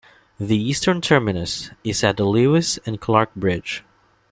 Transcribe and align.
The 0.39 0.57
eastern 0.59 0.99
terminus 0.99 1.69
is 1.83 2.03
at 2.03 2.17
the 2.17 2.25
Lewis 2.25 2.79
and 2.87 2.99
Clark 2.99 3.35
Bridge. 3.35 3.83